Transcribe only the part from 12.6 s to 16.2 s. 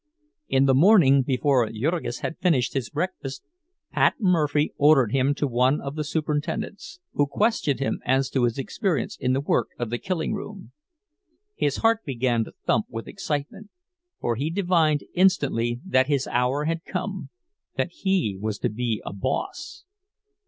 thump with excitement, for he divined instantly that